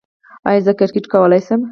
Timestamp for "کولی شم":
1.13-1.61